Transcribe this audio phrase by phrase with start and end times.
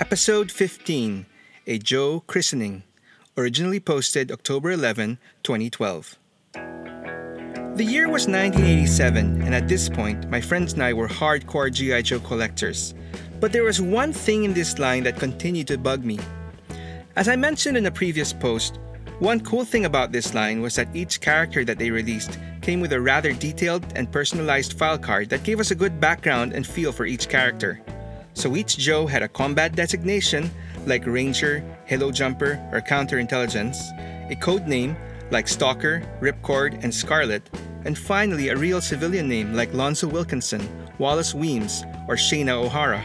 [0.00, 1.26] Episode 15
[1.66, 2.84] A Joe Christening,
[3.36, 6.18] originally posted October 11, 2012.
[6.54, 12.00] The year was 1987, and at this point, my friends and I were hardcore G.I.
[12.00, 12.94] Joe collectors.
[13.40, 16.18] But there was one thing in this line that continued to bug me.
[17.14, 18.78] As I mentioned in a previous post,
[19.18, 22.94] one cool thing about this line was that each character that they released came with
[22.94, 26.90] a rather detailed and personalized file card that gave us a good background and feel
[26.90, 27.82] for each character.
[28.40, 30.50] So each Joe had a combat designation
[30.86, 33.76] like Ranger, Halo Jumper, or Counterintelligence,
[34.30, 34.96] a code name
[35.30, 37.50] like Stalker, Ripcord, and Scarlett,
[37.84, 40.66] and finally a real civilian name like Lonzo Wilkinson,
[40.98, 43.02] Wallace Weems, or Shana O'Hara.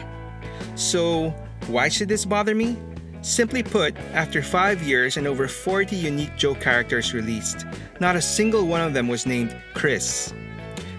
[0.74, 1.34] So,
[1.66, 2.78] why should this bother me?
[3.20, 7.66] Simply put, after 5 years and over 40 unique Joe characters released,
[8.00, 10.32] not a single one of them was named Chris.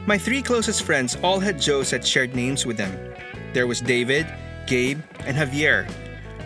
[0.05, 2.93] My three closest friends all had Joes that shared names with them.
[3.53, 4.27] There was David,
[4.65, 5.85] Gabe, and Javier,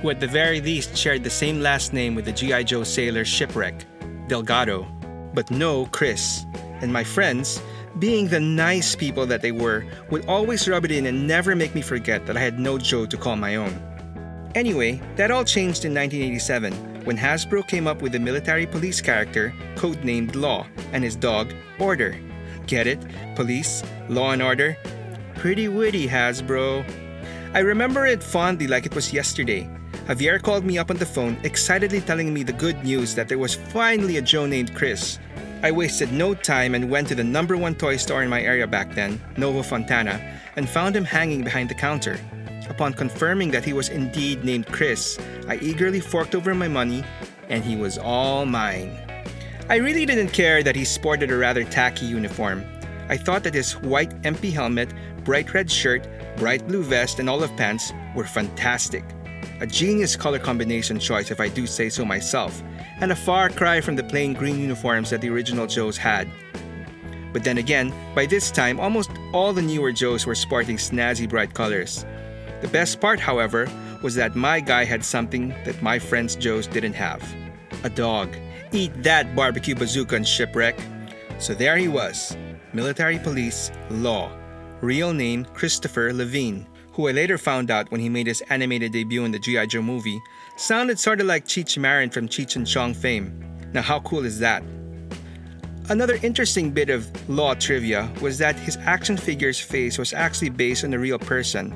[0.01, 2.63] who at the very least shared the same last name with the G.I.
[2.63, 3.85] Joe sailor Shipwreck,
[4.27, 4.87] Delgado,
[5.33, 6.45] but no Chris.
[6.81, 7.61] And my friends,
[7.99, 11.75] being the nice people that they were, would always rub it in and never make
[11.75, 13.73] me forget that I had no Joe to call my own.
[14.55, 16.73] Anyway, that all changed in 1987
[17.05, 22.19] when Hasbro came up with the military police character codenamed Law and his dog Order.
[22.67, 22.99] Get it?
[23.35, 24.77] Police, law and order?
[25.41, 26.85] Pretty witty, Hasbro.
[27.55, 29.67] I remember it fondly like it was yesterday.
[30.05, 33.39] Javier called me up on the phone, excitedly telling me the good news that there
[33.39, 35.17] was finally a Joe named Chris.
[35.63, 38.67] I wasted no time and went to the number one toy store in my area
[38.67, 40.21] back then, Nova Fontana,
[40.57, 42.19] and found him hanging behind the counter.
[42.69, 47.03] Upon confirming that he was indeed named Chris, I eagerly forked over my money,
[47.49, 48.95] and he was all mine.
[49.69, 52.63] I really didn't care that he sported a rather tacky uniform.
[53.11, 54.93] I thought that his white MP helmet,
[55.25, 59.03] bright red shirt, bright blue vest, and olive pants were fantastic.
[59.59, 62.63] A genius color combination choice, if I do say so myself,
[63.01, 66.29] and a far cry from the plain green uniforms that the original Joes had.
[67.33, 71.53] But then again, by this time, almost all the newer Joes were sporting snazzy bright
[71.53, 72.05] colors.
[72.61, 73.67] The best part, however,
[74.01, 77.21] was that my guy had something that my friends Joe's didn't have
[77.83, 78.33] a dog.
[78.71, 80.79] Eat that barbecue bazooka and shipwreck.
[81.39, 82.37] So there he was
[82.73, 84.31] military police Law,
[84.81, 89.23] real name Christopher Lavigne, who I later found out when he made his animated debut
[89.25, 89.65] in the G.I.
[89.67, 90.21] Joe movie,
[90.57, 93.33] sounded sort of like Cheech Marin from Cheech and Chong fame.
[93.73, 94.63] Now, how cool is that?
[95.89, 100.83] Another interesting bit of Law trivia was that his action figure's face was actually based
[100.83, 101.73] on a real person,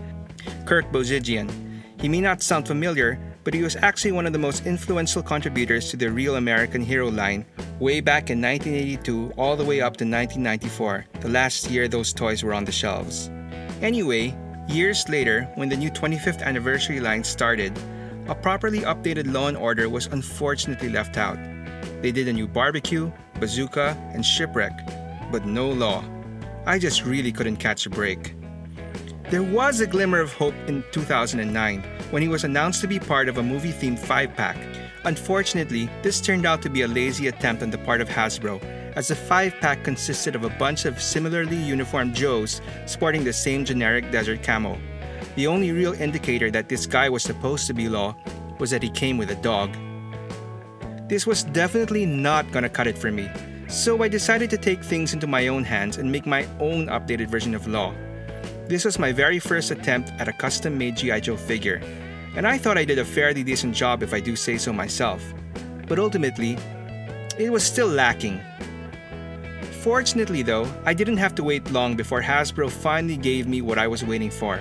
[0.65, 1.51] Kirk Bozigian.
[1.99, 5.89] He may not sound familiar, but he was actually one of the most influential contributors
[5.89, 7.45] to the Real American Hero line
[7.79, 12.43] way back in 1982 all the way up to 1994, the last year those toys
[12.43, 13.29] were on the shelves.
[13.81, 14.35] Anyway,
[14.67, 17.77] years later, when the new 25th anniversary line started,
[18.27, 21.37] a properly updated Law and Order was unfortunately left out.
[22.01, 24.73] They did a new barbecue, bazooka, and shipwreck,
[25.31, 26.03] but no law.
[26.65, 28.35] I just really couldn't catch a break.
[29.29, 33.27] There was a glimmer of hope in 2009 when he was announced to be part
[33.27, 34.57] of a movie themed 5 pack.
[35.05, 38.59] Unfortunately, this turned out to be a lazy attempt on the part of Hasbro,
[38.95, 43.65] as the 5 pack consisted of a bunch of similarly uniformed Joes sporting the same
[43.65, 44.79] generic desert camo.
[45.35, 48.15] The only real indicator that this guy was supposed to be Law
[48.57, 49.77] was that he came with a dog.
[51.07, 53.29] This was definitely not gonna cut it for me,
[53.67, 57.27] so I decided to take things into my own hands and make my own updated
[57.27, 57.93] version of Law.
[58.67, 61.19] This was my very first attempt at a custom made G.I.
[61.19, 61.79] Joe figure,
[62.35, 65.23] and I thought I did a fairly decent job if I do say so myself.
[65.87, 66.57] But ultimately,
[67.37, 68.41] it was still lacking.
[69.81, 73.87] Fortunately, though, I didn't have to wait long before Hasbro finally gave me what I
[73.87, 74.59] was waiting for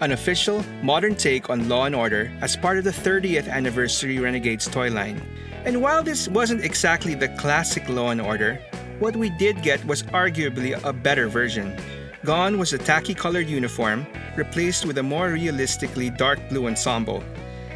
[0.00, 4.66] an official, modern take on Law and Order as part of the 30th anniversary Renegades
[4.66, 5.22] toy line.
[5.64, 8.58] And while this wasn't exactly the classic Law and Order,
[8.98, 11.76] what we did get was arguably a better version.
[12.24, 14.04] Gone was the tacky colored uniform,
[14.36, 17.22] replaced with a more realistically dark blue ensemble.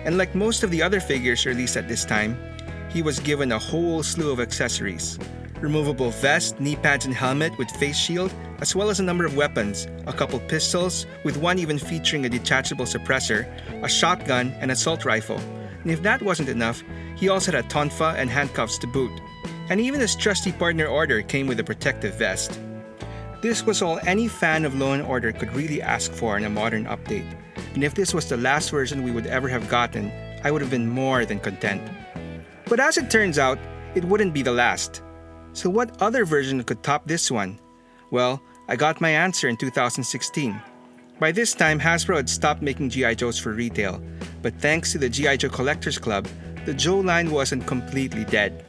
[0.04, 2.38] And like most of the other figures released at this time,
[2.88, 5.18] he was given a whole slew of accessories
[5.60, 9.36] removable vest, knee pads, and helmet with face shield, as well as a number of
[9.36, 13.46] weapons a couple pistols, with one even featuring a detachable suppressor,
[13.82, 15.40] a shotgun, and assault rifle.
[15.82, 16.82] And if that wasn't enough,
[17.16, 19.12] he also had a tonfa and handcuffs to boot.
[19.68, 22.60] And even his trusty partner order came with a protective vest.
[23.42, 26.50] This was all any fan of Law & Order could really ask for in a
[26.50, 27.36] modern update,
[27.74, 30.10] and if this was the last version we would ever have gotten,
[30.42, 31.82] I would have been more than content.
[32.64, 33.58] But as it turns out,
[33.94, 35.02] it wouldn't be the last.
[35.52, 37.58] So what other version could top this one?
[38.10, 40.60] Well, I got my answer in 2016.
[41.20, 43.14] By this time, Hasbro had stopped making G.I.
[43.14, 44.02] Joes for retail,
[44.42, 45.36] but thanks to the G.I.
[45.36, 46.26] Joe Collectors Club,
[46.64, 48.64] the Joe line wasn't completely dead.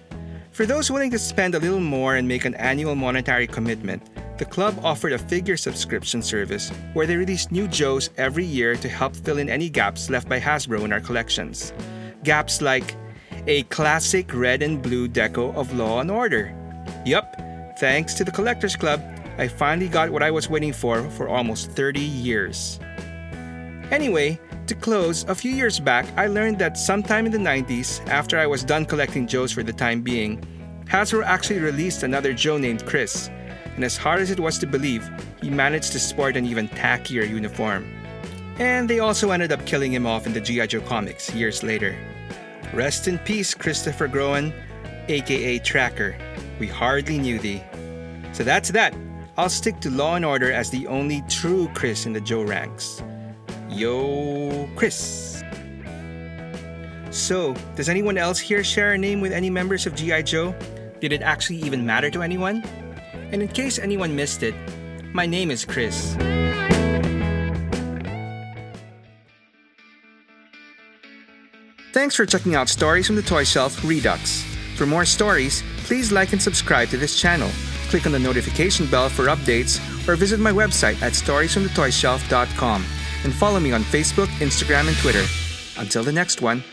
[0.51, 4.01] For those willing to spend a little more and make an annual monetary commitment,
[4.37, 8.89] the club offered a figure subscription service where they released new Joes every year to
[8.89, 11.73] help fill in any gaps left by Hasbro in our collections.
[12.23, 12.95] Gaps like
[13.47, 16.53] a classic red and blue deco of Law and Order.
[17.05, 17.35] Yup,
[17.79, 19.01] thanks to the Collectors Club,
[19.37, 22.79] I finally got what I was waiting for for almost 30 years.
[23.91, 28.37] Anyway, to close, a few years back, I learned that sometime in the 90s, after
[28.37, 30.43] I was done collecting Joes for the time being,
[30.85, 33.29] Hasbro actually released another Joe named Chris,
[33.77, 35.07] and as hard as it was to believe,
[35.39, 37.87] he managed to sport an even tackier uniform.
[38.57, 40.65] And they also ended up killing him off in the G.I.
[40.65, 41.95] Joe comics years later.
[42.73, 44.51] Rest in peace, Christopher Groen,
[45.07, 46.17] aka Tracker.
[46.59, 47.61] We hardly knew thee.
[48.33, 48.95] So that's that.
[49.37, 53.03] I'll stick to Law and Order as the only true Chris in the Joe ranks.
[53.69, 55.43] Yo, Chris.
[57.11, 60.23] So, does anyone else here share a name with any members of G.I.
[60.23, 60.55] Joe?
[60.99, 62.63] Did it actually even matter to anyone?
[63.31, 64.55] And in case anyone missed it,
[65.13, 66.15] my name is Chris.
[71.93, 74.43] Thanks for checking out Stories from the Toy Shelf Redux.
[74.75, 77.49] For more stories, please like and subscribe to this channel.
[77.89, 82.85] Click on the notification bell for updates or visit my website at storiesfromthetoyshelf.com
[83.23, 85.25] and follow me on Facebook, Instagram, and Twitter.
[85.81, 86.63] Until the next one,